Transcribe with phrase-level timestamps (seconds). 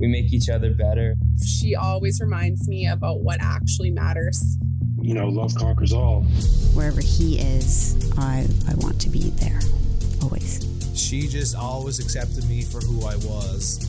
[0.00, 1.16] We make each other better.
[1.44, 4.56] She always reminds me about what actually matters.
[5.00, 6.22] You know, love conquers all.
[6.74, 9.60] Wherever he is, I, I want to be there,
[10.22, 10.66] always.
[10.94, 13.84] She just always accepted me for who I was.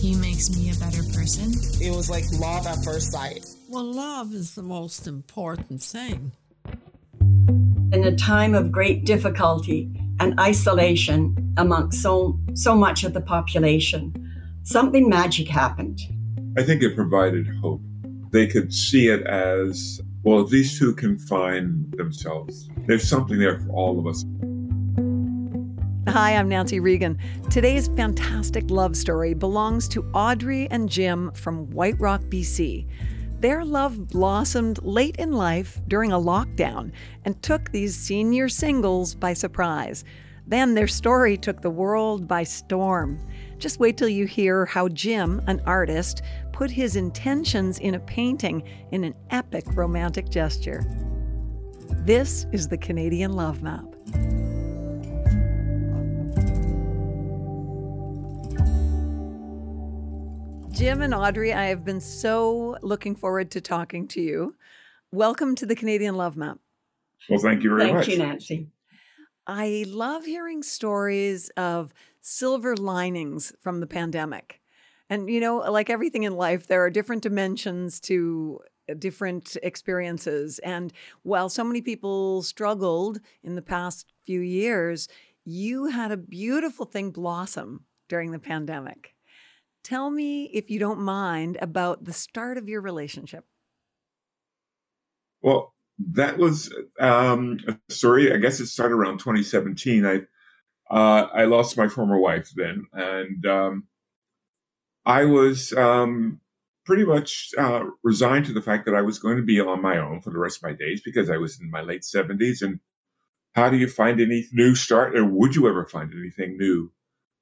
[0.00, 1.52] He makes me a better person.
[1.80, 3.44] It was like love at first sight.
[3.68, 6.32] Well, love is the most important thing.
[7.92, 14.29] In a time of great difficulty and isolation amongst so, so much of the population,
[14.62, 16.00] something magic happened.
[16.56, 17.82] I think it provided hope.
[18.30, 23.58] They could see it as well, if these two can find themselves, there's something there
[23.58, 24.24] for all of us.
[26.08, 27.18] Hi, I'm Nancy Regan.
[27.48, 32.86] Today's fantastic love story belongs to Audrey and Jim from White Rock, BC.
[33.40, 36.92] Their love blossomed late in life during a lockdown
[37.24, 40.04] and took these senior singles by surprise.
[40.46, 43.18] Then their story took the world by storm.
[43.60, 48.62] Just wait till you hear how Jim, an artist, put his intentions in a painting
[48.90, 50.82] in an epic romantic gesture.
[51.90, 53.84] This is the Canadian Love Map.
[60.72, 64.56] Jim and Audrey, I have been so looking forward to talking to you.
[65.12, 66.56] Welcome to the Canadian Love Map.
[67.28, 68.06] Well, thank you very Thank much.
[68.06, 68.68] Thank you, Nancy.
[69.46, 74.60] I love hearing stories of silver linings from the pandemic.
[75.08, 78.60] And, you know, like everything in life, there are different dimensions to
[78.98, 80.58] different experiences.
[80.60, 85.08] And while so many people struggled in the past few years,
[85.44, 89.14] you had a beautiful thing blossom during the pandemic.
[89.82, 93.44] Tell me, if you don't mind, about the start of your relationship.
[95.42, 95.74] Well,
[96.12, 98.32] that was um, a story.
[98.32, 100.04] I guess it started around 2017.
[100.04, 100.20] I
[100.90, 103.86] uh, I lost my former wife then, and um,
[105.06, 106.40] I was um,
[106.84, 109.98] pretty much uh, resigned to the fact that I was going to be on my
[109.98, 112.62] own for the rest of my days because I was in my late 70s.
[112.62, 112.80] And
[113.52, 116.92] how do you find any new start, or would you ever find anything new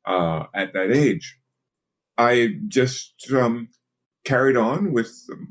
[0.06, 1.38] uh, at that age?
[2.16, 3.68] I just um,
[4.24, 5.10] carried on with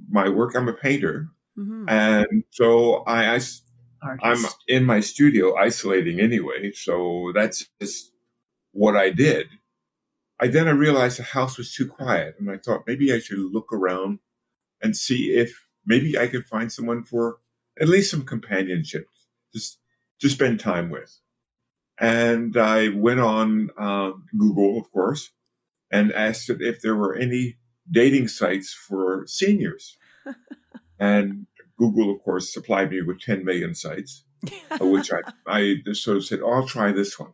[0.09, 0.55] my work.
[0.55, 1.29] I'm a painter.
[1.57, 1.89] Mm-hmm.
[1.89, 3.39] And so I, I
[4.01, 6.71] I'm in my studio isolating anyway.
[6.73, 8.11] So that's just
[8.71, 9.47] what I did.
[10.39, 13.39] I then I realized the house was too quiet and I thought maybe I should
[13.39, 14.19] look around
[14.81, 15.51] and see if
[15.85, 17.37] maybe I could find someone for
[17.79, 19.07] at least some companionship,
[19.53, 19.79] just
[20.21, 21.11] to spend time with.
[21.99, 25.31] And I went on um, Google, of course,
[25.91, 27.57] and asked if there were any
[27.89, 29.97] dating sites for seniors.
[30.99, 31.47] and
[31.77, 34.23] Google, of course, supplied me with 10 million sites,
[34.79, 37.33] which I, I just sort of said, oh, I'll try this one.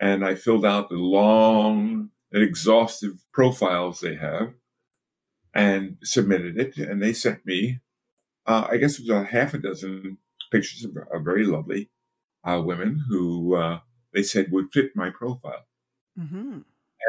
[0.00, 4.54] And I filled out the long and exhaustive profiles they have
[5.54, 6.76] and submitted it.
[6.78, 7.80] And they sent me,
[8.46, 10.18] uh, I guess it was a half a dozen
[10.50, 11.90] pictures of, of very lovely
[12.44, 13.80] uh, women who uh,
[14.12, 15.64] they said would fit my profile.
[16.18, 16.58] Mm-hmm.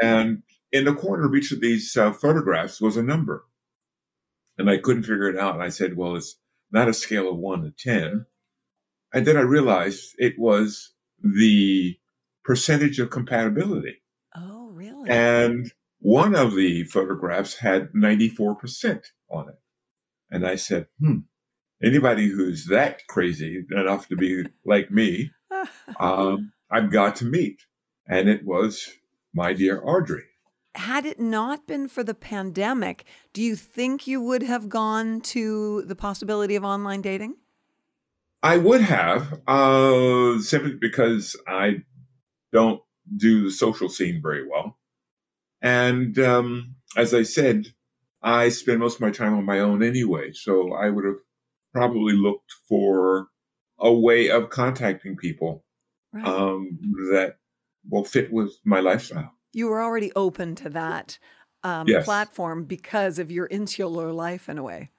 [0.02, 3.44] And in the corner of each of these uh, photographs was a number.
[4.58, 5.54] And I couldn't figure it out.
[5.54, 6.36] And I said, well, it's
[6.70, 8.26] not a scale of one to 10.
[9.12, 10.92] And then I realized it was
[11.22, 11.96] the
[12.44, 14.02] percentage of compatibility.
[14.36, 15.08] Oh, really?
[15.08, 15.70] And
[16.00, 19.58] one of the photographs had 94% on it.
[20.30, 21.20] And I said, hmm,
[21.82, 25.30] anybody who's that crazy enough to be like me,
[26.00, 27.60] um, I've got to meet.
[28.06, 28.90] And it was
[29.32, 30.24] my dear Audrey.
[30.74, 35.82] Had it not been for the pandemic, do you think you would have gone to
[35.82, 37.36] the possibility of online dating?
[38.42, 41.82] I would have, uh, simply because I
[42.52, 42.82] don't
[43.16, 44.78] do the social scene very well.
[45.62, 47.66] And um, as I said,
[48.22, 50.32] I spend most of my time on my own anyway.
[50.32, 51.20] So I would have
[51.72, 53.28] probably looked for
[53.78, 55.64] a way of contacting people
[56.12, 56.24] Right.
[56.26, 56.78] um,
[57.10, 57.38] that
[57.88, 59.33] will fit with my lifestyle.
[59.54, 61.18] You were already open to that
[61.62, 62.04] um, Yes.
[62.04, 64.90] platform because of your insular life in a way.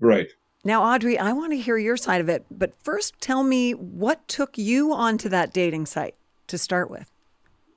[0.00, 0.28] Right.
[0.64, 4.26] Now, Audrey, I want to hear your side of it, but first tell me what
[4.28, 6.14] took you onto that dating site
[6.48, 7.10] to start with.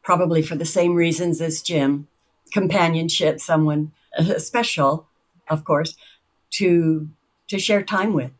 [0.03, 2.07] probably for the same reasons as Jim
[2.53, 5.07] companionship, someone uh, special,
[5.49, 5.95] of course,
[6.51, 7.09] to,
[7.47, 8.31] to share time with,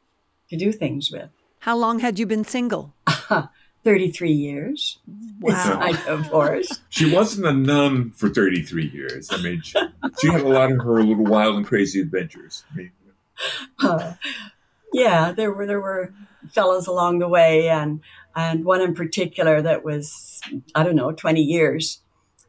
[0.50, 1.30] to do things with.
[1.60, 2.94] How long had you been single?
[3.86, 4.98] 33 years.
[5.40, 5.78] Wow.
[5.80, 6.82] I divorced.
[6.90, 9.30] She wasn't a nun for 33 years.
[9.32, 9.80] I mean, she,
[10.20, 12.64] she had a lot of her little wild and crazy adventures.
[12.72, 12.92] I mean,
[13.84, 14.14] uh,
[14.94, 16.14] yeah, there were there were
[16.52, 18.00] fellows along the way, and
[18.36, 20.42] and one in particular that was
[20.74, 22.02] I don't know 20 years.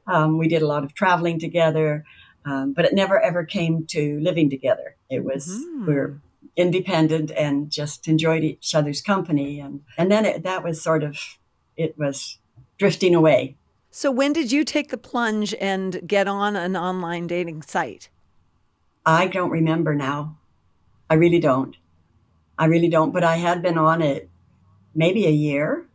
[0.06, 2.04] Um, we did a lot of traveling together,
[2.44, 4.94] um, but it never ever came to living together.
[5.10, 5.86] It was mm-hmm.
[5.86, 6.20] we were
[6.56, 11.18] independent and just enjoyed each other's company, and and then it, that was sort of
[11.76, 12.38] it was
[12.78, 13.56] drifting away.
[13.90, 18.10] So when did you take the plunge and get on an online dating site?
[19.06, 20.36] I don't remember now.
[21.08, 21.76] I really don't.
[22.58, 23.12] I really don't.
[23.12, 24.28] But I had been on it
[24.94, 25.86] maybe a year,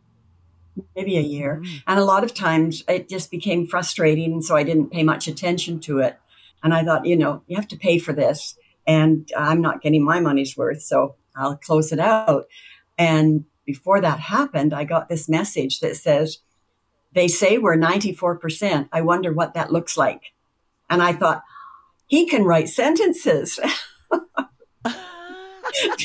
[0.96, 1.60] maybe a year.
[1.62, 1.76] Mm-hmm.
[1.86, 4.42] And a lot of times it just became frustrating.
[4.42, 6.18] So I didn't pay much attention to it.
[6.62, 8.56] And I thought, you know, you have to pay for this.
[8.86, 10.82] And I'm not getting my money's worth.
[10.82, 12.46] So I'll close it out.
[12.98, 16.38] And before that happened, I got this message that says,
[17.14, 18.88] they say we're 94%.
[18.92, 20.32] I wonder what that looks like.
[20.90, 21.42] And I thought,
[22.06, 23.58] he can write sentences.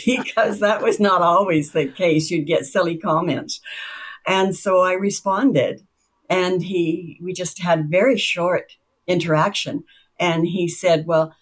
[0.05, 2.31] because that was not always the case.
[2.31, 3.59] You'd get silly comments.
[4.25, 5.85] And so I responded
[6.29, 8.73] and he, we just had very short
[9.07, 9.83] interaction.
[10.19, 11.33] And he said, well,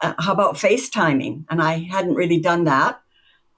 [0.00, 1.44] uh, how about FaceTiming?
[1.50, 3.00] And I hadn't really done that.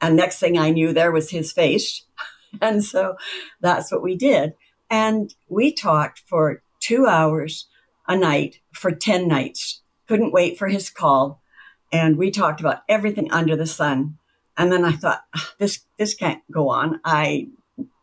[0.00, 2.04] And next thing I knew, there was his face.
[2.60, 3.16] and so
[3.60, 4.54] that's what we did.
[4.90, 7.66] And we talked for two hours
[8.08, 9.80] a night for 10 nights.
[10.08, 11.42] Couldn't wait for his call
[11.92, 14.18] and we talked about everything under the sun.
[14.56, 15.24] And then I thought,
[15.58, 17.00] this this can't go on.
[17.04, 17.48] I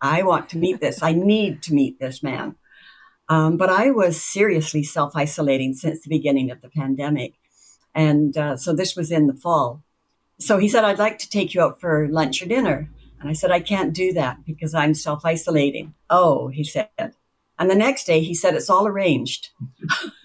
[0.02, 1.02] I want to meet this.
[1.02, 2.56] I need to meet this man.
[3.28, 7.34] Um, but I was seriously self isolating since the beginning of the pandemic,
[8.00, 9.84] and uh, so this was in the fall.
[10.40, 13.34] So he said, "I'd like to take you out for lunch or dinner," and I
[13.34, 17.14] said, "I can't do that because I'm self isolating." Oh, he said.
[17.60, 19.50] And the next day he said, It's all arranged.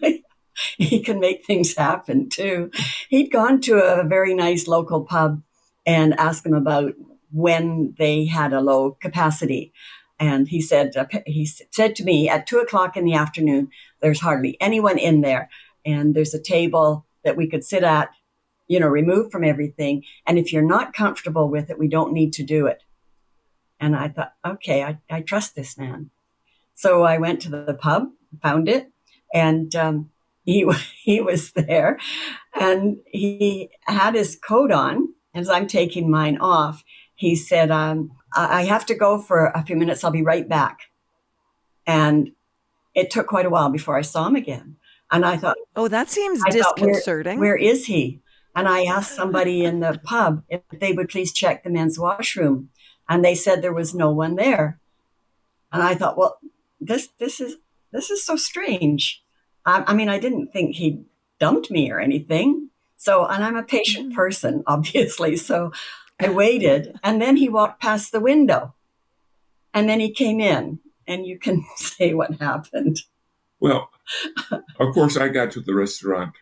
[0.79, 2.71] he can make things happen too.
[3.09, 5.43] He'd gone to a very nice local pub
[5.85, 6.95] and asked them about
[7.33, 9.73] when they had a low capacity.
[10.21, 13.69] And he said, uh, he said to me at two o'clock in the afternoon,
[14.01, 15.51] there's hardly anyone in there.
[15.85, 18.11] And there's a table that we could sit at,
[18.69, 20.03] you know, removed from everything.
[20.27, 22.83] And if you're not comfortable with it, we don't need to do it.
[23.81, 26.11] And I thought, okay, I, I trust this man.
[26.75, 28.09] So I went to the pub,
[28.43, 28.91] found it,
[29.33, 30.11] and um,
[30.45, 30.67] he
[31.03, 31.99] he was there,
[32.55, 35.09] and he had his coat on.
[35.35, 36.85] As I'm taking mine off,
[37.15, 40.05] he said, um, "I have to go for a few minutes.
[40.05, 40.79] I'll be right back."
[41.87, 42.33] And
[42.95, 44.77] it took quite a while before I saw him again.
[45.15, 48.21] And I thought, "Oh, that seems I disconcerting." Thought, where, where is he?
[48.57, 52.71] And I asked somebody in the pub if they would please check the men's washroom,
[53.09, 54.81] and they said there was no one there.
[55.73, 56.39] And I thought, well,
[56.81, 57.59] this this is
[57.93, 59.23] this is so strange.
[59.65, 61.05] I, I mean, I didn't think he
[61.39, 62.71] dumped me or anything.
[62.97, 64.17] So, and I'm a patient mm.
[64.17, 65.37] person, obviously.
[65.37, 65.73] So
[66.21, 66.99] I waited.
[67.03, 68.75] And then he walked past the window.
[69.73, 70.81] And then he came in.
[71.07, 73.03] And you can say what happened.
[73.61, 73.91] Well,
[74.53, 76.35] of course, I got to the restaurant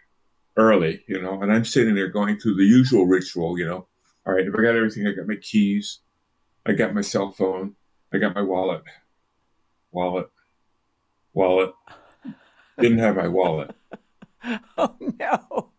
[0.57, 3.87] early, you know, and I'm sitting there going through the usual ritual, you know.
[4.27, 6.01] All right, if I got everything, I got my keys,
[6.65, 7.75] I got my cell phone,
[8.13, 8.83] I got my wallet,
[9.91, 10.29] wallet,
[11.33, 11.73] wallet
[12.79, 13.75] didn't have my wallet.
[14.77, 15.71] Oh no!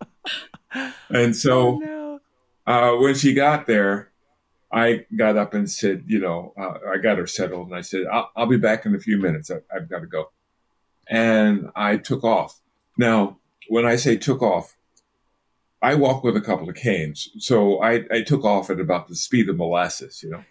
[1.09, 2.19] and so, oh, no.
[2.65, 4.13] uh, when she got there,
[4.71, 8.05] I got up and said, you know, uh, I got her settled, and I said,
[8.09, 9.51] I'll, I'll be back in a few minutes.
[9.51, 10.31] I, I've got to go,
[11.09, 12.59] and I took off.
[12.97, 13.37] Now,
[13.69, 14.75] when I say took off,
[15.81, 19.15] I walk with a couple of canes, so I, I took off at about the
[19.15, 20.43] speed of molasses, you know.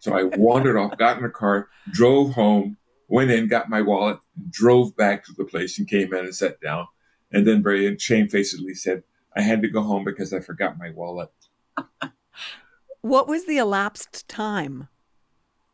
[0.00, 2.76] So I wandered off, got in a car, drove home,
[3.08, 4.18] went in, got my wallet,
[4.50, 6.88] drove back to the place and came in and sat down.
[7.32, 9.02] And then very shamefacedly said,
[9.34, 11.30] I had to go home because I forgot my wallet.
[13.00, 14.88] what was the elapsed time?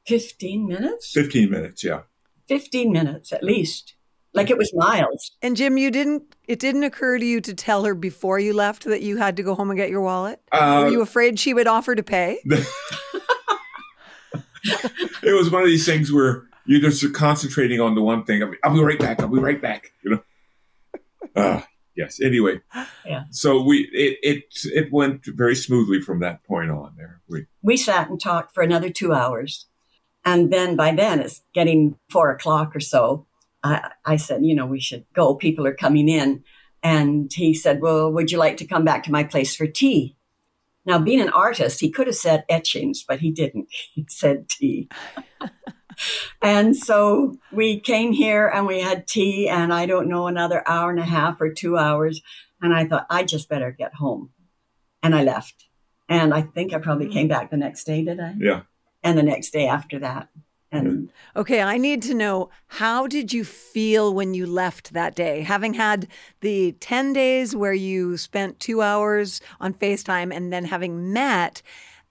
[0.06, 1.12] 15 minutes?
[1.12, 2.02] 15 minutes, yeah.
[2.48, 3.94] 15 minutes at least.
[4.32, 5.32] Like it was miles.
[5.42, 8.84] And Jim, you didn't it didn't occur to you to tell her before you left
[8.84, 10.40] that you had to go home and get your wallet?
[10.52, 12.38] Uh, Were you afraid she would offer to pay?
[14.64, 18.42] it was one of these things where you're just concentrating on the one thing.
[18.42, 19.20] I'll be, I'll be right back.
[19.20, 19.92] I'll be right back.
[20.02, 20.22] You know.
[21.34, 21.62] Uh,
[21.96, 22.20] yes.
[22.20, 22.60] Anyway.
[23.04, 23.24] Yeah.
[23.30, 26.94] So we it it it went very smoothly from that point on.
[26.96, 29.66] There we we sat and talked for another two hours,
[30.24, 33.26] and then by then it's getting four o'clock or so,
[33.62, 35.34] I, I said, you know, we should go.
[35.34, 36.44] People are coming in.
[36.82, 40.16] And he said, well, would you like to come back to my place for tea?
[40.86, 43.68] Now, being an artist, he could have said etchings, but he didn't.
[43.94, 44.88] He said tea.
[46.42, 50.90] and so we came here and we had tea, and I don't know, another hour
[50.90, 52.22] and a half or two hours.
[52.62, 54.30] And I thought, I just better get home.
[55.02, 55.66] And I left.
[56.08, 57.12] And I think I probably mm.
[57.12, 58.34] came back the next day, did I?
[58.38, 58.62] Yeah.
[59.02, 60.28] And the next day after that.
[60.72, 65.42] And okay, I need to know how did you feel when you left that day?
[65.42, 66.06] Having had
[66.40, 71.62] the 10 days where you spent 2 hours on FaceTime and then having met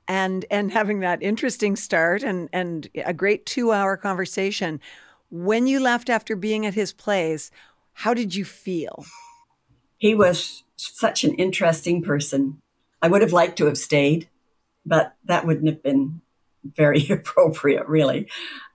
[0.09, 4.81] and and having that interesting start and and a great 2-hour conversation.
[5.29, 7.51] When you left after being at his place,
[7.93, 9.05] how did you feel?
[9.97, 12.59] He was such an interesting person.
[13.01, 14.27] I would have liked to have stayed,
[14.85, 16.21] but that wouldn't have been
[16.63, 18.29] very appropriate, really.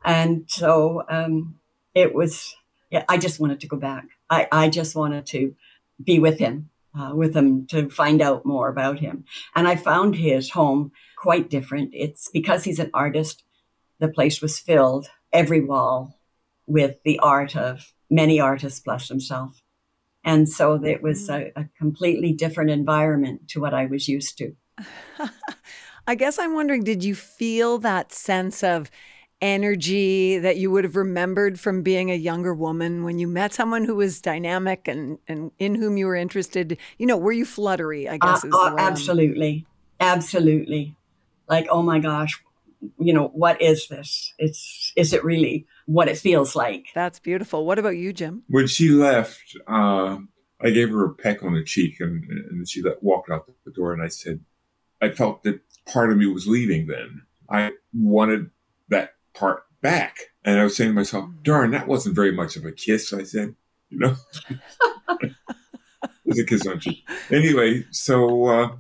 [0.05, 1.57] And so um,
[1.95, 2.55] it was,
[2.91, 4.07] yeah, I just wanted to go back.
[4.31, 5.55] I, I just wanted to
[6.03, 9.25] be with him, uh, with him to find out more about him.
[9.55, 11.91] And I found his home quite different.
[11.93, 13.43] It's because he's an artist,
[13.99, 16.19] the place was filled, every wall,
[16.67, 19.63] with the art of many artists plus himself.
[20.25, 24.57] And so it was a, a completely different environment to what I was used to.
[26.07, 28.91] I guess I'm wondering did you feel that sense of
[29.41, 33.85] energy that you would have remembered from being a younger woman when you met someone
[33.85, 36.79] who was dynamic and, and in whom you were interested?
[36.99, 38.09] You know, were you fluttery?
[38.09, 39.67] I guess uh, is uh, absolutely,
[40.01, 40.97] absolutely.
[41.49, 42.43] Like, oh my gosh,
[42.99, 44.33] you know, what is this?
[44.39, 46.87] It's is it really what it feels like?
[46.95, 47.67] That's beautiful.
[47.67, 48.43] What about you, Jim?
[48.49, 50.19] When she left, uh,
[50.61, 53.71] I gave her a peck on the cheek, and, and she let, walked out the
[53.71, 54.41] door, and I said,
[55.01, 57.23] I felt that part of me was leaving then.
[57.49, 58.51] I wanted
[58.89, 60.17] that part back.
[60.45, 63.23] And I was saying to myself, darn, that wasn't very much of a kiss, I
[63.23, 63.55] said.
[63.91, 64.17] You know?
[65.21, 65.33] it
[66.25, 67.07] was a kiss on cheek.
[67.31, 68.77] Anyway, so uh,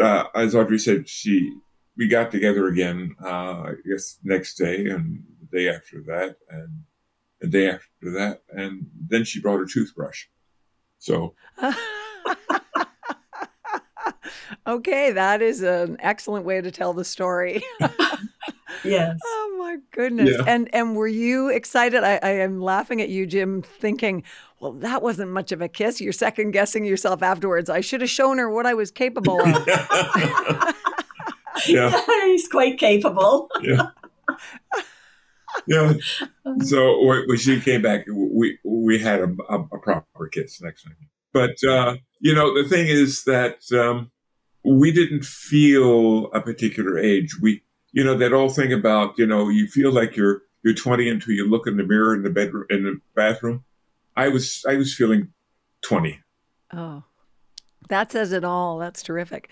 [0.00, 1.52] uh, as Audrey said, she
[1.96, 6.84] we got together again, uh, I guess next day and the day after that and
[7.40, 8.42] the day after that.
[8.48, 10.26] And then she brought her toothbrush.
[10.98, 11.34] So
[14.66, 17.62] okay, that is an excellent way to tell the story.
[18.84, 19.18] yes.
[19.24, 20.36] Oh my goodness.
[20.38, 20.44] Yeah.
[20.46, 22.04] And and were you excited?
[22.04, 24.22] I, I am laughing at you, Jim, thinking,
[24.60, 26.00] well, that wasn't much of a kiss.
[26.00, 27.70] You're second guessing yourself afterwards.
[27.70, 29.68] I should have shown her what I was capable of.
[31.66, 32.00] yeah.
[32.26, 33.48] He's quite capable.
[33.62, 33.88] yeah.
[35.66, 35.94] Yeah.
[36.64, 40.96] So when she came back, we we had a, a, a proper kiss next time.
[41.32, 44.10] But uh, you know, the thing is that um,
[44.64, 47.36] we didn't feel a particular age.
[47.40, 47.62] We,
[47.92, 51.34] you know, that old thing about, you know, you feel like you're, you're 20 until
[51.34, 53.64] you look in the mirror in the bedroom, in the bathroom.
[54.16, 55.32] I was, I was feeling
[55.82, 56.20] 20.
[56.74, 57.04] Oh,
[57.88, 58.78] that says it all.
[58.78, 59.48] That's terrific.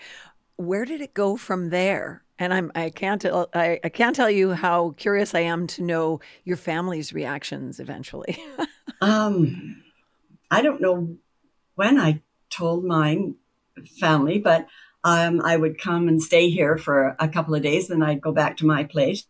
[0.57, 2.23] Where did it go from there?
[2.37, 6.21] And I'm, I can't, I, I can't tell you how curious I am to know
[6.45, 8.37] your family's reactions eventually.
[9.01, 9.83] um,
[10.51, 11.17] I don't know
[11.75, 13.35] when I told mine
[13.99, 14.67] family, but
[15.03, 18.31] um, I would come and stay here for a couple of days, then I'd go
[18.31, 19.25] back to my place,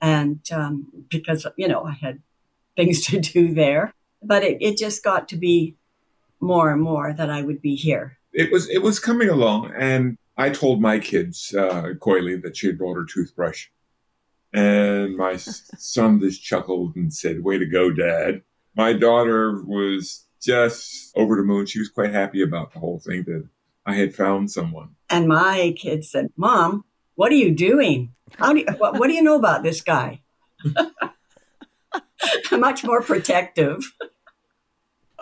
[0.00, 2.22] and um, because you know I had
[2.76, 3.94] things to do there.
[4.22, 5.76] But it, it just got to be
[6.40, 8.18] more and more that I would be here.
[8.32, 12.66] It was it was coming along, and I told my kids uh, coyly that she
[12.66, 13.68] had brought her toothbrush,
[14.52, 18.42] and my son just chuckled and said, "Way to go, Dad."
[18.76, 21.64] My daughter was just over the moon.
[21.64, 23.48] She was quite happy about the whole thing that
[23.86, 24.96] I had found someone.
[25.08, 28.12] And my kids said, Mom, what are you doing?
[28.32, 30.22] How do you, what, what do you know about this guy?
[32.52, 33.92] Much more protective.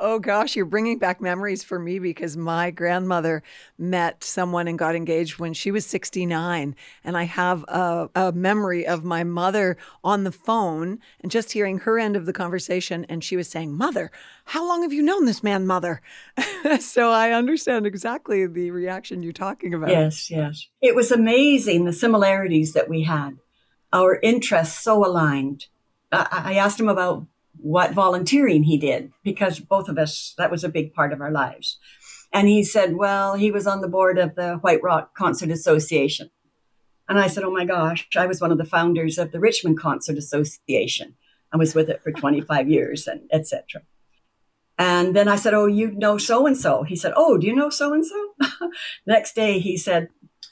[0.06, 3.42] Oh gosh, you're bringing back memories for me because my grandmother
[3.78, 6.76] met someone and got engaged when she was 69.
[7.02, 11.78] And I have a, a, memory of my mother on the phone and just hearing
[11.78, 13.06] her end of the conversation.
[13.08, 14.11] And she was saying, Mother,
[14.44, 16.02] how long have you known this man, Mother?
[16.80, 19.88] so I understand exactly the reaction you're talking about.
[19.88, 20.68] Yes, yes.
[20.82, 23.38] It was amazing the similarities that we had,
[23.90, 25.68] our interests so aligned.
[26.12, 27.26] I, I asked him about
[27.64, 31.30] what volunteering he did because both of us, that was a big part of our
[31.30, 31.78] lives.
[32.30, 36.28] And he said, well, he was on the board of the White Rock Concert Association.
[37.09, 39.80] And I said, oh my gosh, I was one of the founders of the Richmond
[39.80, 41.14] Concert Association.
[41.54, 43.80] I was with it for 25 years and etc.
[44.76, 46.83] And then I said, oh, you know so and so.
[46.83, 48.50] He said, oh, do you know so and so?
[49.06, 50.11] Next day he said,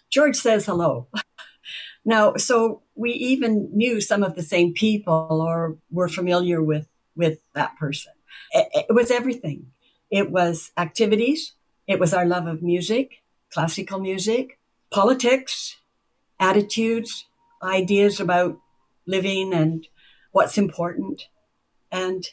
[0.09, 1.09] George says hello.
[2.07, 7.38] now, so we even knew some of the same people or were familiar with with
[7.54, 8.12] that person.
[8.52, 9.73] It, it was everything.
[10.11, 11.54] It was activities.
[11.87, 14.59] It was our love of music, classical music,
[14.90, 15.76] politics,
[16.38, 17.26] attitudes,
[17.62, 18.59] ideas about
[19.07, 19.87] living and
[20.33, 21.28] what's important.
[21.90, 22.28] And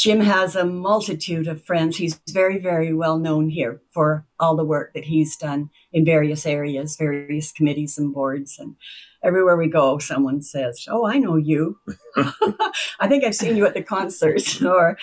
[0.00, 1.98] Jim has a multitude of friends.
[1.98, 6.46] He's very, very well known here for all the work that he's done in various
[6.46, 8.56] areas, various committees and boards.
[8.58, 8.76] And
[9.22, 11.76] everywhere we go, someone says, "Oh, I know you.
[12.16, 14.96] I think I've seen you at the concerts or,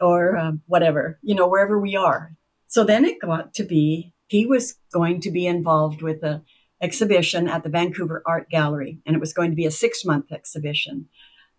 [0.00, 1.18] or um, whatever.
[1.20, 2.36] You know, wherever we are."
[2.68, 6.44] So then it got to be he was going to be involved with a
[6.80, 10.30] exhibition at the Vancouver Art Gallery, and it was going to be a six month
[10.30, 11.08] exhibition.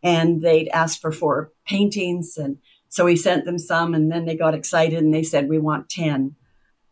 [0.02, 2.60] And they'd asked for four paintings, and
[2.90, 5.90] so we sent them some, and then they got excited and they said, We want
[5.90, 6.36] 10.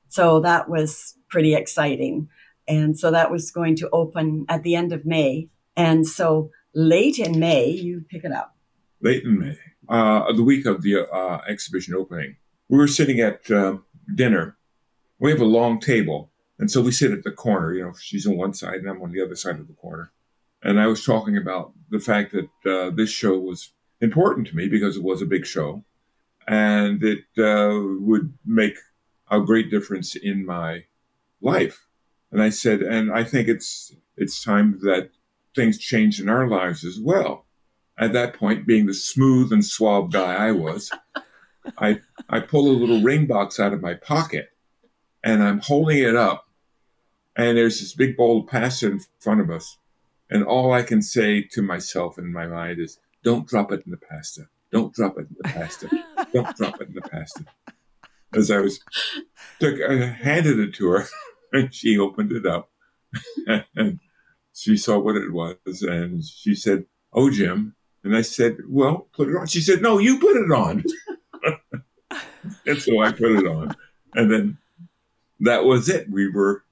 [0.10, 2.30] So that was pretty exciting.
[2.68, 5.50] And so that was going to open at the end of May.
[5.76, 8.56] And so late in May, you pick it up.
[9.02, 9.58] Late in May,
[9.90, 12.38] uh, the week of the uh, exhibition opening,
[12.70, 13.84] we were sitting at um,
[14.16, 14.58] dinner.
[15.20, 18.28] We have a long table and so we sit at the corner, you know, she's
[18.28, 20.12] on one side and I'm on the other side of the corner.
[20.62, 24.68] And I was talking about the fact that uh, this show was important to me
[24.68, 25.84] because it was a big show
[26.48, 28.76] and it uh, would make
[29.32, 30.86] a great difference in my
[31.42, 31.86] life.
[32.32, 35.12] And I said, and I think it's, it's time that
[35.56, 37.46] things change in our lives as well.
[37.98, 40.92] At that point, being the smooth and suave guy I was,
[41.78, 44.50] I, I pull a little ring box out of my pocket
[45.24, 46.50] and I'm holding it up,
[47.36, 49.78] and there's this big bowl of pasta in front of us,
[50.30, 53.92] and all I can say to myself in my mind is, "Don't drop it in
[53.92, 54.44] the pasta.
[54.72, 55.90] Don't drop it in the pasta.
[56.34, 57.46] Don't drop it in the pasta."
[58.34, 58.80] As I was
[59.60, 61.06] took, I handed it to her,
[61.54, 62.72] and she opened it up,
[63.76, 64.00] and
[64.54, 69.30] she saw what it was, and she said, "Oh, Jim." And I said, Well, put
[69.30, 69.48] it on.
[69.48, 70.84] She said, No, you put it on.
[72.66, 73.76] and so I put it on.
[74.14, 74.58] And then
[75.40, 76.10] that was it.
[76.10, 76.64] We were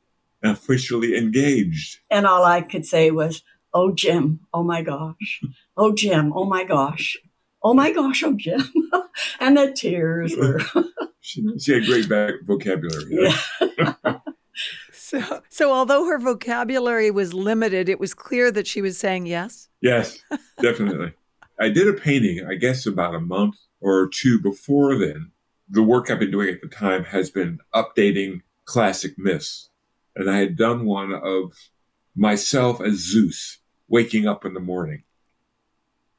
[0.44, 2.00] officially engaged.
[2.10, 5.42] And all I could say was, Oh, Jim, oh my gosh.
[5.78, 7.18] Oh, Jim, oh my gosh.
[7.64, 8.62] Oh my gosh, oh, Jim.
[9.40, 10.60] and the tears were.
[11.22, 12.08] she, she, had great
[12.46, 13.06] vocabulary.
[13.10, 13.94] Yeah.
[14.92, 19.70] so, so, although her vocabulary was limited, it was clear that she was saying yes?
[19.82, 20.18] Yes,
[20.62, 21.14] definitely.
[21.60, 25.32] I did a painting, I guess, about a month or two before then.
[25.70, 29.70] The work I've been doing at the time has been updating classic myths.
[30.16, 31.54] And I had done one of
[32.16, 33.61] myself as Zeus
[33.92, 35.04] waking up in the morning.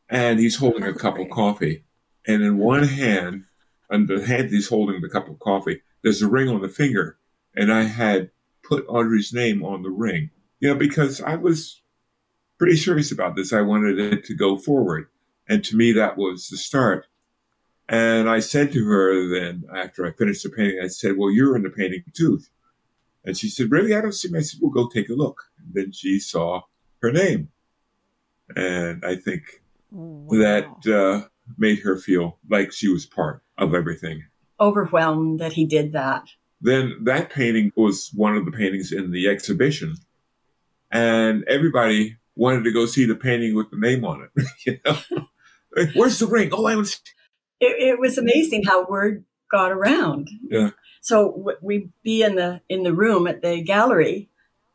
[0.08, 1.84] And he's holding a cup of coffee.
[2.26, 3.44] And in one hand,
[3.90, 7.16] on the hand he's holding the cup of coffee, there's a ring on the finger.
[7.56, 8.30] And I had
[8.62, 10.30] put Audrey's name on the ring,
[10.60, 11.80] you know, because I was
[12.58, 13.54] pretty serious about this.
[13.54, 15.08] I wanted it to go forward.
[15.48, 17.06] And to me, that was the start.
[17.88, 21.56] And I said to her then, after I finished the painting, I said, Well, you're
[21.56, 22.40] in the painting too.
[23.24, 23.94] And she said, Really?
[23.94, 24.38] I don't see me.
[24.38, 25.50] I said, Well, go take a look.
[25.58, 26.62] And then she saw
[27.00, 27.48] her name.
[28.56, 29.42] And I think
[29.90, 30.38] wow.
[30.38, 34.24] that uh, made her feel like she was part of everything.
[34.60, 36.28] Overwhelmed that he did that.
[36.60, 39.96] Then that painting was one of the paintings in the exhibition.
[40.90, 44.46] And everybody wanted to go see the painting with the name on it.
[44.66, 45.26] you know?
[45.94, 46.50] Where's the ring?
[46.52, 47.00] Oh, I was
[47.62, 50.28] it, it was amazing how word got around.
[50.50, 50.70] Yeah.
[51.00, 54.28] So we'd be in the in the room at the gallery,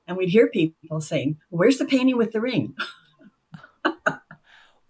[0.08, 2.76] and we'd hear people saying, "Where's the painting with the ring?"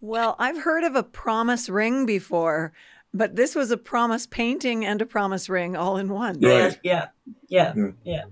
[0.01, 2.73] well, I've heard of a promise ring before,
[3.13, 6.39] but this was a promise painting and a promise ring all in one.
[6.39, 6.77] Right.
[6.83, 7.07] Yeah,
[7.49, 8.23] yeah, yeah, yeah.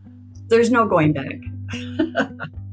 [0.47, 1.35] There's no going back.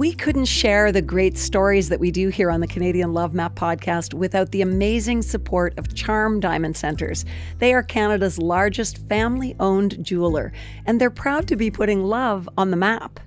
[0.00, 3.54] We couldn't share the great stories that we do here on the Canadian Love Map
[3.54, 7.26] podcast without the amazing support of Charm Diamond Centres.
[7.58, 10.52] They are Canada's largest family owned jeweler,
[10.86, 13.20] and they're proud to be putting love on the map.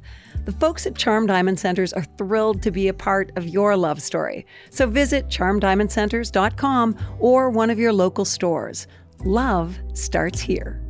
[0.45, 4.01] The folks at Charm Diamond Centres are thrilled to be a part of your love
[4.01, 4.45] story.
[4.71, 8.88] So visit charmdiamondcentres.com or one of your local stores.
[9.23, 10.82] Love starts here.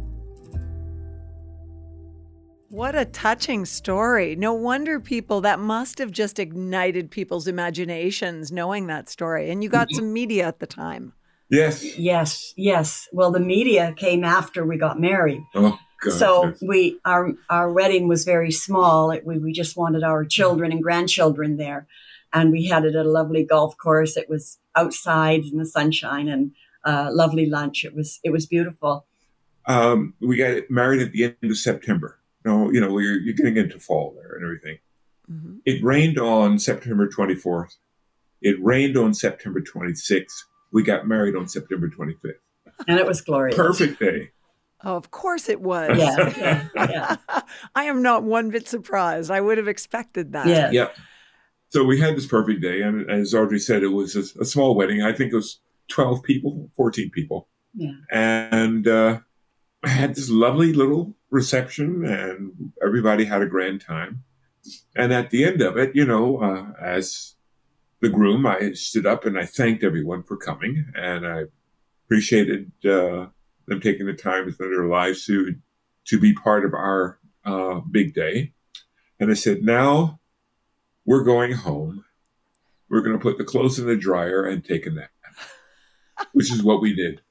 [2.70, 4.36] What a touching story.
[4.36, 9.52] No wonder people, that must have just ignited people's imaginations knowing that story.
[9.52, 9.98] And you got mm-hmm.
[9.98, 11.14] some media at the time.
[11.52, 12.00] Yes.
[12.00, 13.08] Yes, yes.
[13.14, 15.44] Well, the media came after we got married.
[15.54, 16.14] Oh, God.
[16.14, 16.62] So yes.
[16.62, 19.12] we our our wedding was very small.
[19.12, 21.88] It, we, we just wanted our children and grandchildren there.
[22.32, 24.18] And we had it at a lovely golf course.
[24.18, 26.52] It was outside in the sunshine and
[26.84, 27.86] uh, lovely lunch.
[27.86, 29.06] It was it was beautiful.
[29.66, 33.58] Um, we got married at the end of September no, you know, you're, you're getting
[33.58, 34.80] into fall there and everything.
[35.32, 35.58] Mm-hmm.
[35.66, 37.78] It rained on September 24th.
[38.42, 40.44] It rained on September 26th.
[40.72, 42.34] we got married on September 25th.
[42.88, 43.56] And it was glorious.
[43.56, 44.32] Perfect day.
[44.84, 45.98] Oh, of course it was.
[45.98, 47.42] Yeah, yeah, yeah.
[47.74, 49.32] I am not one bit surprised.
[49.32, 50.48] I would have expected that.
[50.48, 50.72] Yeah.
[50.72, 50.90] Yeah.
[51.70, 52.82] So we had this perfect day.
[52.82, 55.02] And as Audrey said, it was a, a small wedding.
[55.02, 57.48] I think it was 12 people, 14 people.
[57.74, 57.94] Yeah.
[58.12, 59.20] And uh,
[59.84, 64.24] I had this lovely little reception, and everybody had a grand time.
[64.96, 67.36] And at the end of it, you know, uh, as
[68.00, 71.44] the groom, I stood up and I thanked everyone for coming, and I
[72.06, 73.28] appreciated uh,
[73.68, 75.56] them taking the time within their lives to
[76.06, 78.54] to be part of our uh, big day.
[79.20, 80.20] And I said, now
[81.06, 82.06] we're going home.
[82.90, 85.10] We're going to put the clothes in the dryer and take a nap,
[86.34, 87.22] which is what we did.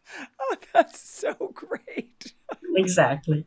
[0.41, 2.35] Oh, that's so great.
[2.75, 3.47] Exactly.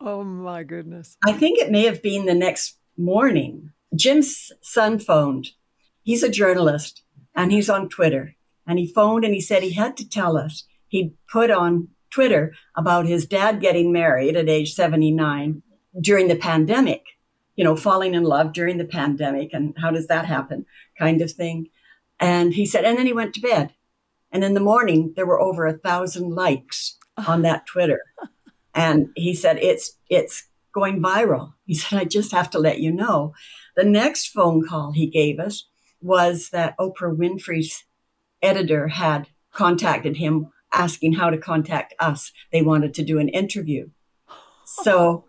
[0.00, 1.16] Oh, my goodness.
[1.24, 3.72] I think it may have been the next morning.
[3.94, 5.48] Jim's son phoned.
[6.02, 7.02] He's a journalist
[7.34, 8.36] and he's on Twitter.
[8.66, 10.64] And he phoned and he said he had to tell us.
[10.86, 15.62] He'd put on Twitter about his dad getting married at age 79
[16.00, 17.02] during the pandemic,
[17.56, 19.50] you know, falling in love during the pandemic.
[19.52, 20.64] And how does that happen?
[20.96, 21.70] Kind of thing.
[22.20, 23.74] And he said, and then he went to bed.
[24.30, 26.96] And in the morning, there were over a thousand likes
[27.26, 28.00] on that Twitter.
[28.76, 31.52] And he said, it's, it's going viral.
[31.64, 33.32] He said, I just have to let you know.
[33.76, 35.68] The next phone call he gave us
[36.02, 37.84] was that Oprah Winfrey's
[38.42, 42.32] editor had contacted him asking how to contact us.
[42.52, 43.88] They wanted to do an interview.
[44.66, 45.26] So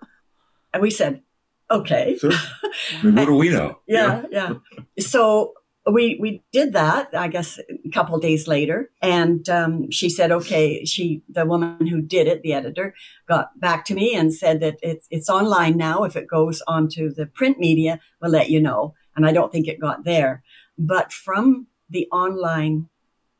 [0.73, 1.21] and we said,
[1.69, 2.17] okay.
[2.17, 2.31] Sure.
[2.31, 3.79] I what do we know?
[3.87, 4.53] Yeah, yeah.
[4.99, 5.53] So
[5.91, 10.83] we we did that i guess a couple days later and um, she said okay
[10.83, 12.93] she the woman who did it the editor
[13.27, 17.13] got back to me and said that it's it's online now if it goes onto
[17.13, 20.43] the print media we'll let you know and i don't think it got there
[20.77, 22.89] but from the online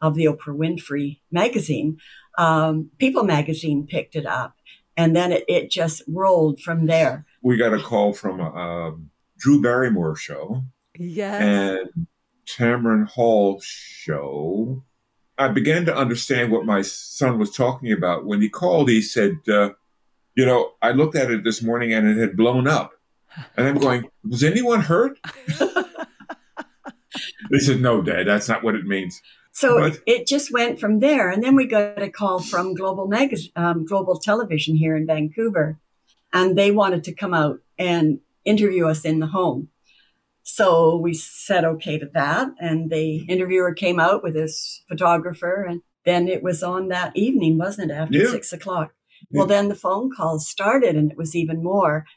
[0.06, 1.98] of the oprah winfrey magazine
[2.38, 4.56] um, people magazine picked it up
[4.98, 9.10] and then it, it just rolled from there We got a call from a um,
[9.38, 10.64] Drew Barrymore show
[10.98, 11.42] Yes.
[11.42, 12.08] and
[12.48, 14.84] Tamron Hall show.
[15.38, 18.26] I began to understand what my son was talking about.
[18.26, 19.72] When he called, he said, uh,
[20.36, 22.92] You know, I looked at it this morning and it had blown up.
[23.58, 25.20] And I'm going, Was anyone hurt?
[27.52, 29.22] they said, No, Dad, that's not what it means.
[29.56, 33.54] So it just went from there, and then we got a call from Global Magazine,
[33.56, 35.80] um, Global Television here in Vancouver,
[36.34, 39.70] and they wanted to come out and interview us in the home.
[40.44, 45.82] So we said okay to that, and the interviewer came out with his photographer, and
[46.04, 47.96] then it was on that evening, wasn't it?
[47.96, 48.32] After Yeah.
[48.32, 48.94] six o'clock.
[49.32, 52.06] Well, then the phone calls started, and it was even more.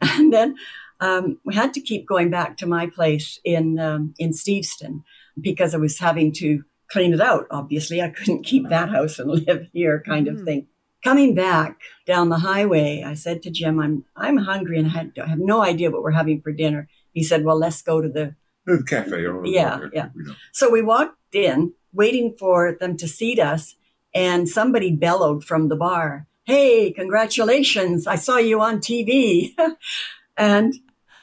[0.00, 0.56] And then
[1.00, 5.02] um, we had to keep going back to my place in um, in Steveston
[5.40, 7.46] because I was having to clean it out.
[7.50, 10.44] Obviously, I couldn't keep that house and live here, kind of Mhm.
[10.44, 10.66] thing.
[11.04, 15.12] Coming back down the highway, I said to Jim, "I'm I'm hungry and I, had,
[15.22, 18.08] I have no idea what we're having for dinner." He said, "Well, let's go to
[18.08, 18.34] the."
[18.66, 19.24] The cafe.
[19.24, 20.08] Or Yeah, yeah.
[20.52, 23.76] So we walked in, waiting for them to seat us,
[24.12, 28.06] and somebody bellowed from the bar, "Hey, congratulations!
[28.06, 29.54] I saw you on TV."
[30.36, 30.74] and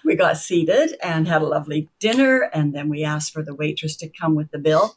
[0.05, 3.95] we got seated and had a lovely dinner, and then we asked for the waitress
[3.97, 4.95] to come with the bill.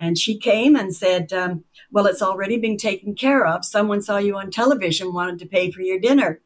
[0.00, 3.64] And she came and said, um, Well, it's already been taken care of.
[3.64, 6.40] Someone saw you on television, wanted to pay for your dinner.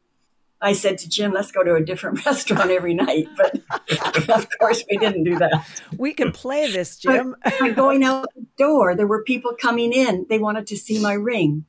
[0.61, 3.27] I said to Jim, Let's go to a different restaurant every night.
[3.37, 3.61] But
[4.29, 5.65] of course, we didn't do that.
[5.97, 7.35] We can play this, Jim.
[7.75, 10.25] Going out the door, there were people coming in.
[10.29, 11.65] They wanted to see my ring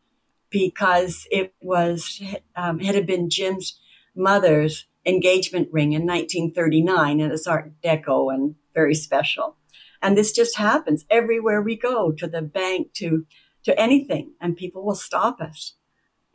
[0.51, 2.21] because it was
[2.57, 3.79] um, it had been Jim's
[4.17, 9.57] mother's engagement ring in 1939, and it's Art Deco and very special.
[10.07, 13.27] And this just happens everywhere we go, to the bank, to
[13.65, 15.75] to anything, and people will stop us.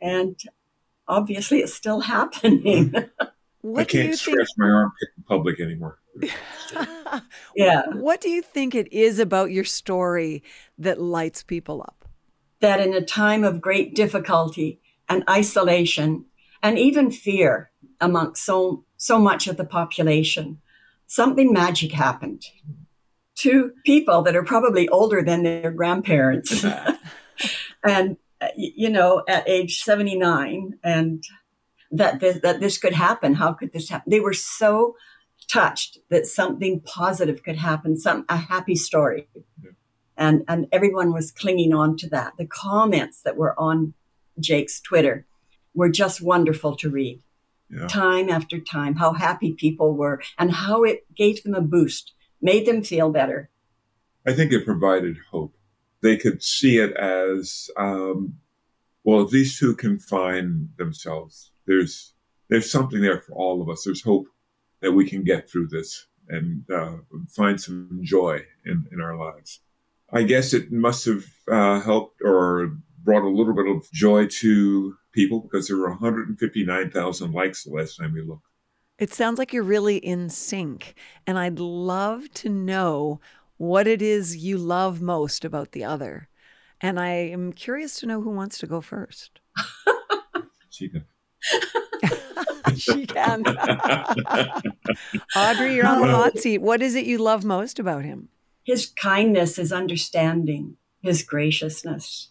[0.00, 0.38] And
[1.08, 2.94] obviously, it's still happening.
[3.62, 3.76] Hmm.
[3.76, 4.16] I can't think?
[4.16, 5.98] scratch my armpit in public anymore.
[7.56, 7.86] yeah.
[7.92, 10.42] What do you think it is about your story
[10.76, 12.02] that lights people up?
[12.62, 16.24] that in a time of great difficulty and isolation
[16.62, 20.58] and even fear amongst so so much of the population
[21.08, 22.44] something magic happened
[23.42, 26.64] to people that are probably older than their grandparents
[27.84, 31.24] and uh, you know at age 79 and
[31.90, 34.96] that this, that this could happen how could this happen they were so
[35.48, 39.28] touched that something positive could happen some a happy story
[40.16, 42.34] and and everyone was clinging on to that.
[42.38, 43.94] The comments that were on
[44.38, 45.26] Jake's Twitter
[45.74, 47.22] were just wonderful to read,
[47.70, 47.86] Yeah.
[47.88, 48.96] time after time.
[48.96, 53.48] How happy people were, and how it gave them a boost, made them feel better.
[54.26, 55.54] I think it provided hope.
[56.02, 58.34] they could see it as, um,
[59.04, 62.12] well, if these two can find themselves, there's
[62.48, 63.84] there's something there for all of us.
[63.84, 64.26] There's hope
[64.80, 66.96] that we can get through this and uh,
[67.28, 69.60] find some joy in, in our lives.
[70.12, 74.96] I guess it must have uh, helped or brought a little bit of joy to
[75.12, 78.46] people because there were 159,000 likes the last time we looked.
[79.02, 80.94] It sounds like you're really in sync.
[81.26, 83.20] And I'd love to know
[83.56, 86.28] what it is you love most about the other.
[86.80, 89.40] And I am curious to know who wants to go first.
[90.70, 91.04] She can.
[92.76, 93.44] she can.
[95.36, 96.58] Audrey, you're on the hot seat.
[96.58, 98.28] What is it you love most about him?
[98.64, 102.30] His kindness, his understanding, his graciousness.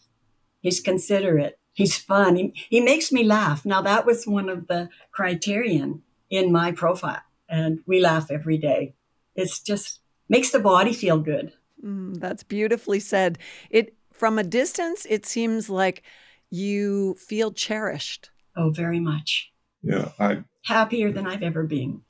[0.59, 1.59] He's considerate.
[1.73, 2.35] He's fun.
[2.35, 3.63] He, he makes me laugh.
[3.63, 8.95] Now, that was one of the criterion in my profile, and we laugh every day.
[9.35, 11.53] It's just makes the body feel good.
[11.85, 13.37] Mm, that's beautifully said.
[13.69, 16.03] It from a distance, it seems like
[16.49, 18.31] you feel cherished.
[18.55, 19.51] Oh, very much.
[19.83, 22.01] Yeah, I happier than I've ever been.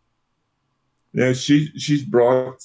[1.14, 2.64] Yeah, she she's brought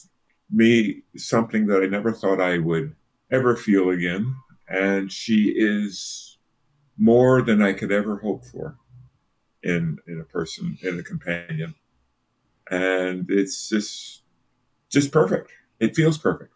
[0.51, 2.95] me something that I never thought I would
[3.31, 4.35] ever feel again,
[4.69, 6.39] and she is
[6.99, 8.77] more than I could ever hope for
[9.67, 11.75] in in a person, in a companion,
[12.71, 14.23] and it's just
[14.91, 15.51] just perfect.
[15.81, 16.55] It feels perfect,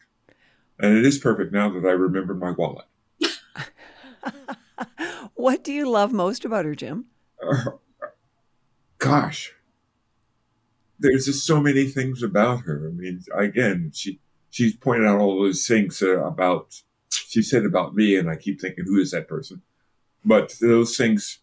[0.78, 2.86] and it is perfect now that I remember my wallet.
[5.34, 7.06] what do you love most about her, Jim?
[7.42, 7.72] Uh,
[8.98, 9.52] gosh,
[11.00, 12.88] there's just so many things about her.
[12.88, 14.20] I mean, again, she
[14.50, 18.60] she's pointed out all those things uh, about she said about me, and I keep
[18.60, 19.62] thinking, who is that person?
[20.24, 21.38] But those things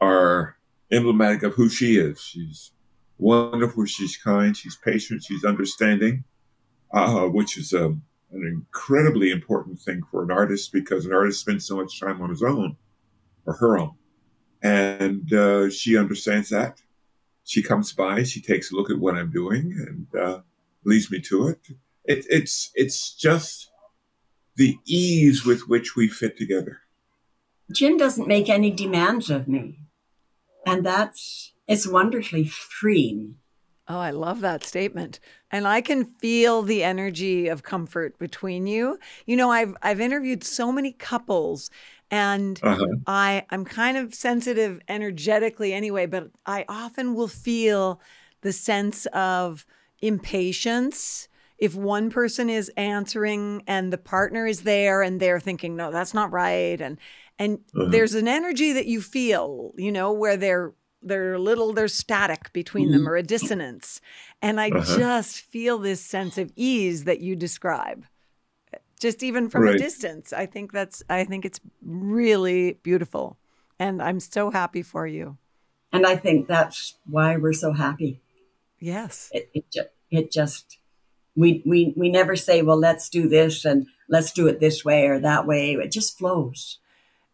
[0.00, 0.55] are
[0.90, 2.20] emblematic of who she is.
[2.20, 2.72] She's
[3.18, 3.84] wonderful.
[3.86, 4.56] She's kind.
[4.56, 5.24] She's patient.
[5.24, 6.24] She's understanding,
[6.92, 11.66] uh, which is um, an incredibly important thing for an artist because an artist spends
[11.66, 12.76] so much time on his own
[13.46, 13.94] or her own.
[14.62, 16.80] And uh, she understands that.
[17.44, 20.40] She comes by, she takes a look at what I'm doing and uh,
[20.84, 21.60] leads me to it.
[22.04, 22.26] it.
[22.28, 23.70] It's it's just
[24.56, 26.80] the ease with which we fit together.
[27.70, 29.78] Jim doesn't make any demands of me,
[30.66, 33.36] and that's it's wonderfully freeing.
[33.88, 35.20] Oh, I love that statement.
[35.50, 38.98] And I can feel the energy of comfort between you.
[39.26, 41.70] You know, I've I've interviewed so many couples
[42.10, 42.86] and uh-huh.
[43.06, 48.00] I I'm kind of sensitive energetically anyway, but I often will feel
[48.42, 49.64] the sense of
[50.02, 55.90] impatience if one person is answering and the partner is there and they're thinking no
[55.90, 56.98] that's not right and
[57.38, 57.88] and uh-huh.
[57.90, 60.72] there's an energy that you feel you know where they're
[61.02, 63.08] they're a little there's static between them mm-hmm.
[63.08, 64.00] or a dissonance
[64.42, 64.98] and i uh-huh.
[64.98, 68.06] just feel this sense of ease that you describe
[69.00, 69.74] just even from right.
[69.74, 70.32] a distance.
[70.32, 73.38] I think that's I think it's really beautiful.
[73.78, 75.36] And I'm so happy for you.
[75.92, 78.20] And I think that's why we're so happy.
[78.78, 79.30] Yes.
[79.32, 80.78] It it, ju- it just
[81.34, 85.06] we we we never say, well, let's do this and let's do it this way
[85.06, 85.72] or that way.
[85.74, 86.78] It just flows.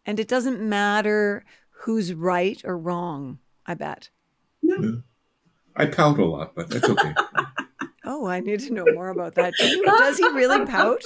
[0.05, 1.45] And it doesn't matter
[1.83, 4.09] who's right or wrong, I bet.
[4.61, 4.77] No.
[4.77, 4.91] Yeah.
[5.75, 7.13] I pout a lot, but that's okay.
[8.05, 9.53] oh, I need to know more about that.
[9.57, 11.01] Does he really pout?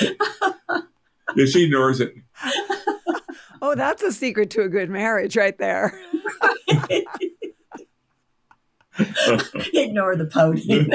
[0.00, 2.14] yeah, she ignores it.
[3.62, 5.98] oh, that's a secret to a good marriage right there.
[9.72, 10.90] Ignore the pouting.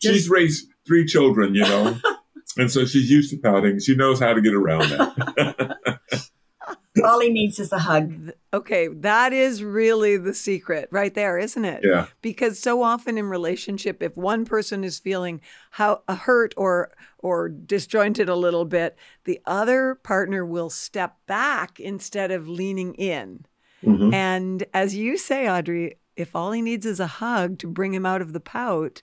[0.00, 1.96] she's raised three children, you know,
[2.56, 3.80] and so she's used to pouting.
[3.80, 5.70] She knows how to get around that.
[7.04, 8.32] All he needs is a hug.
[8.52, 11.80] Okay, that is really the secret right there, isn't it?
[11.82, 12.06] Yeah.
[12.22, 15.40] Because so often in relationship, if one person is feeling
[15.72, 22.30] how hurt or or disjointed a little bit, the other partner will step back instead
[22.30, 23.44] of leaning in.
[23.82, 24.14] Mm-hmm.
[24.14, 28.06] And as you say, Audrey, if all he needs is a hug to bring him
[28.06, 29.02] out of the pout,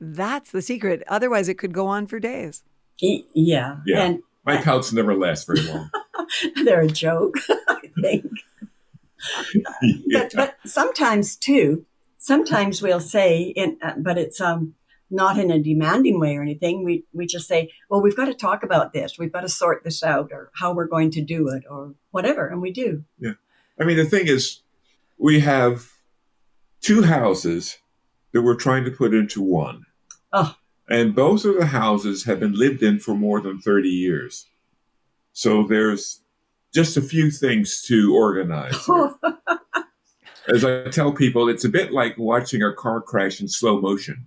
[0.00, 1.02] that's the secret.
[1.06, 2.64] Otherwise, it could go on for days.
[3.00, 3.76] Yeah.
[3.86, 4.02] Yeah.
[4.02, 5.90] And my pouts never last very long.
[6.64, 7.36] They're a joke,
[7.68, 8.30] I think.
[9.82, 10.28] yeah.
[10.32, 11.84] but, but sometimes too,
[12.18, 14.74] sometimes we'll say, in, uh, but it's um,
[15.10, 16.84] not in a demanding way or anything.
[16.84, 19.18] We we just say, well, we've got to talk about this.
[19.18, 22.46] We've got to sort this out, or how we're going to do it, or whatever,
[22.46, 23.04] and we do.
[23.18, 23.32] Yeah,
[23.80, 24.60] I mean, the thing is,
[25.18, 25.92] we have
[26.80, 27.78] two houses
[28.32, 29.86] that we're trying to put into one.
[30.32, 30.54] Oh.
[30.88, 34.46] And both of the houses have been lived in for more than 30 years.
[35.32, 36.20] So there's
[36.72, 38.76] just a few things to organize.
[40.48, 44.26] As I tell people, it's a bit like watching a car crash in slow motion.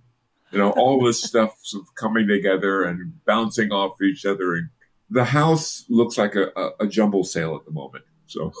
[0.50, 4.54] you know, all this stuff sort of coming together and bouncing off each other.
[4.54, 4.68] And
[5.08, 8.04] the house looks like a, a, a jumble sale at the moment.
[8.26, 8.52] So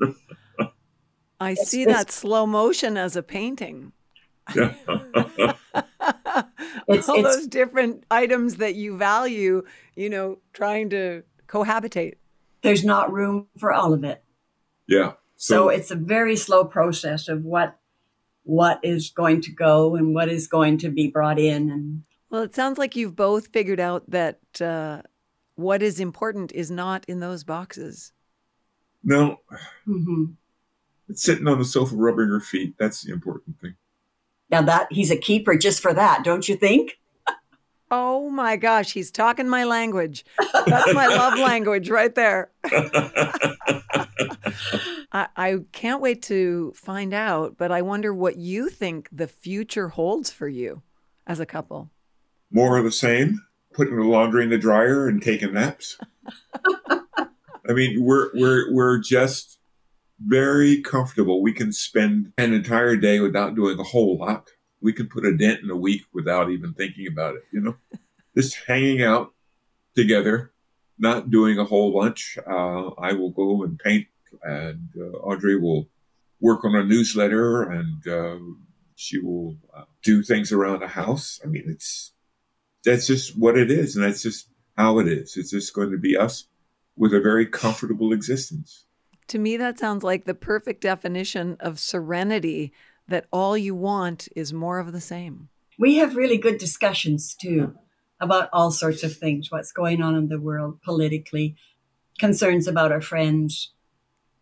[1.40, 3.92] I see that slow motion as a painting.
[4.54, 4.74] yeah.
[6.94, 9.64] It's- All it's- those different items that you value,
[9.96, 12.14] you know, trying to cohabitate.
[12.62, 14.22] There's not room for all of it.
[14.86, 15.12] yeah.
[15.38, 17.76] So, it's a very slow process of what
[18.44, 22.42] what is going to go and what is going to be brought in and Well,
[22.42, 25.02] it sounds like you've both figured out that uh,
[25.56, 28.12] what is important is not in those boxes.
[29.04, 29.40] no,
[29.86, 30.34] Mhm.
[31.08, 32.74] it's sitting on the sofa rubbing her feet.
[32.78, 33.74] That's the important thing.
[34.50, 36.98] Now that he's a keeper just for that, don't you think?
[37.90, 40.24] Oh my gosh, he's talking my language.
[40.38, 42.50] That's my love language right there.
[45.12, 49.88] I, I can't wait to find out, but I wonder what you think the future
[49.88, 50.82] holds for you
[51.28, 51.90] as a couple.
[52.50, 55.96] More of the same, putting the laundry in the dryer and taking naps.
[57.68, 59.55] I mean, we're we're we're just
[60.24, 61.42] very comfortable.
[61.42, 64.50] We can spend an entire day without doing a whole lot.
[64.80, 67.76] We can put a dent in a week without even thinking about it, you know?
[68.36, 69.32] Just hanging out
[69.94, 70.52] together,
[70.98, 72.38] not doing a whole bunch.
[72.46, 74.06] Uh, I will go and paint,
[74.42, 75.88] and uh, Audrey will
[76.40, 78.38] work on a newsletter, and uh,
[78.94, 81.40] she will uh, do things around the house.
[81.42, 82.12] I mean, it's
[82.84, 85.36] that's just what it is, and that's just how it is.
[85.36, 86.46] It's just going to be us
[86.96, 88.85] with a very comfortable existence.
[89.28, 92.72] To me, that sounds like the perfect definition of serenity
[93.08, 95.48] that all you want is more of the same.
[95.78, 97.76] We have really good discussions too
[98.20, 101.56] about all sorts of things, what's going on in the world politically,
[102.18, 103.72] concerns about our friends.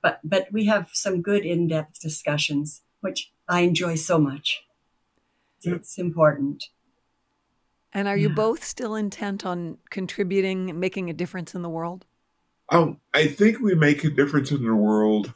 [0.03, 4.65] But but we have some good in-depth discussions, which I enjoy so much.
[5.63, 6.65] It's important.
[7.93, 8.35] And are you Yeah.
[8.35, 12.07] both still intent on contributing, making a difference in the world?
[12.71, 15.33] Um, I think we make a difference in the world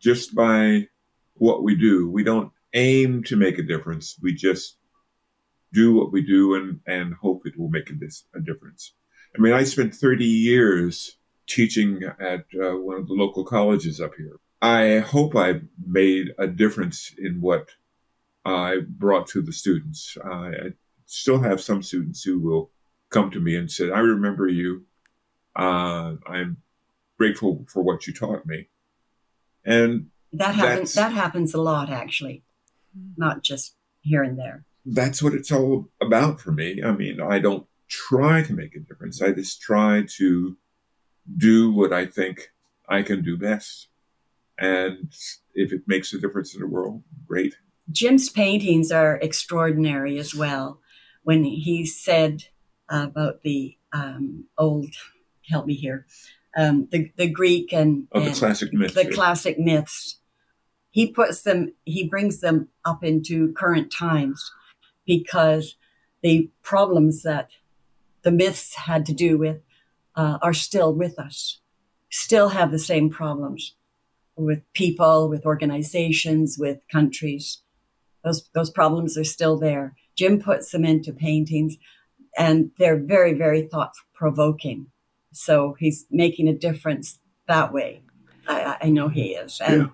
[0.00, 0.88] just by
[1.34, 2.10] what we do.
[2.10, 4.16] We don't aim to make a difference.
[4.22, 4.76] We just
[5.72, 7.94] do what we do and, and hope it will make a,
[8.36, 8.92] a difference.
[9.36, 11.16] I mean, I spent 30 years
[11.46, 14.36] teaching at uh, one of the local colleges up here.
[14.62, 17.70] I hope I made a difference in what
[18.44, 20.16] I brought to the students.
[20.24, 20.72] I I
[21.06, 22.70] still have some students who will
[23.10, 24.84] come to me and say, I remember you.
[25.56, 26.58] Uh, I'm
[27.24, 28.68] grateful for what you taught me.
[29.64, 32.42] And That happens that happens a lot actually.
[33.16, 34.64] Not just here and there.
[34.86, 36.82] that's what it's all about for me.
[36.82, 39.20] I mean, I don't try to make a difference.
[39.20, 40.56] I just try to
[41.36, 42.50] do what I think
[42.88, 43.88] I can do best.
[44.58, 45.12] And
[45.54, 47.54] if it makes a difference in the world, great.
[47.92, 50.80] Jim's paintings are extraordinary as well.
[51.22, 52.44] When he said
[52.88, 54.92] about the um, old,
[55.50, 56.06] help me here,
[56.56, 58.94] um, the the Greek and, Of the classic myths.
[58.94, 59.10] the yeah.
[59.10, 60.18] classic myths,
[60.90, 64.52] he puts them, he brings them up into current times
[65.06, 65.76] because
[66.22, 67.50] the problems that
[68.22, 69.60] the myths had to do with
[70.16, 71.60] uh, are still with us,
[72.10, 73.74] still have the same problems
[74.36, 77.62] with people, with organizations, with countries.
[78.24, 79.94] Those those problems are still there.
[80.16, 81.76] Jim puts them into paintings,
[82.36, 84.86] and they're very very thought provoking.
[85.32, 88.02] So he's making a difference that way.
[88.48, 89.88] I, I- I know he is, and Yeah.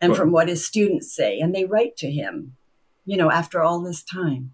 [0.00, 2.56] and Well- from what his students say, and they write to him,
[3.04, 4.52] you know, after all this time.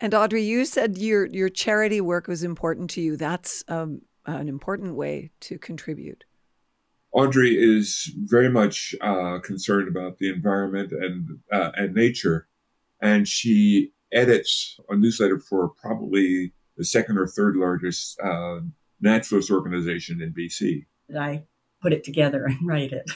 [0.00, 3.16] And Audrey, you said your your charity work was important to you.
[3.16, 6.24] That's um, an important way to contribute.
[7.10, 12.46] Audrey is very much uh, concerned about the environment and uh, and nature,
[13.02, 18.60] and she edits a newsletter for probably the second or third largest uh,
[19.00, 20.86] naturalist organization in BC.
[21.18, 21.44] I
[21.80, 23.10] put it together and write it.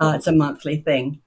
[0.00, 1.20] Uh, it's a monthly thing.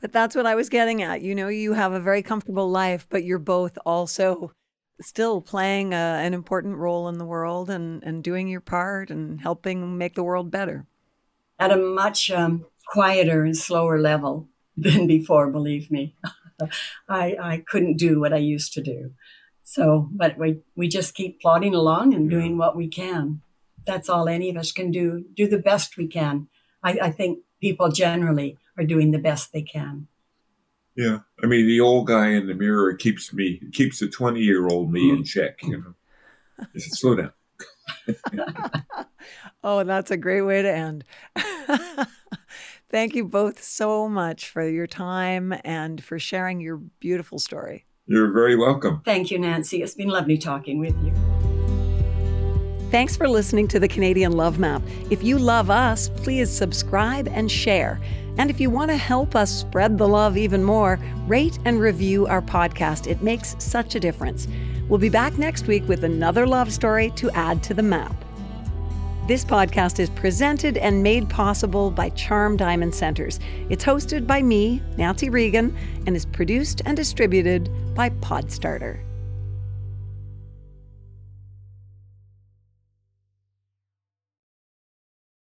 [0.00, 1.22] But that's what I was getting at.
[1.22, 4.52] You know, you have a very comfortable life, but you're both also
[5.00, 9.40] still playing a, an important role in the world and, and doing your part and
[9.40, 10.86] helping make the world better.
[11.58, 15.50] at a much um, quieter and slower level than before.
[15.50, 16.16] Believe me,
[17.08, 19.12] I I couldn't do what I used to do.
[19.64, 23.40] So, but we we just keep plodding along and doing what we can.
[23.86, 25.24] That's all any of us can do.
[25.34, 26.48] Do the best we can.
[26.82, 30.06] I, I think people generally are doing the best they can.
[30.94, 34.68] Yeah, I mean the old guy in the mirror keeps me keeps the twenty year
[34.68, 35.26] old me in mm.
[35.26, 35.62] check.
[35.62, 37.32] You know, he said, slow down.
[39.62, 41.04] Oh, that's a great way to end.
[42.90, 47.86] Thank you both so much for your time and for sharing your beautiful story.
[48.06, 49.00] You're very welcome.
[49.04, 49.82] Thank you, Nancy.
[49.82, 51.12] It's been lovely talking with you.
[52.90, 54.82] Thanks for listening to the Canadian Love Map.
[55.10, 58.00] If you love us, please subscribe and share.
[58.36, 62.26] And if you want to help us spread the love even more, rate and review
[62.26, 63.06] our podcast.
[63.06, 64.46] It makes such a difference.
[64.88, 68.23] We'll be back next week with another love story to add to the map.
[69.26, 73.40] This podcast is presented and made possible by Charm Diamond Centres.
[73.70, 75.74] It's hosted by me, Nancy Regan,
[76.06, 79.00] and is produced and distributed by Podstarter.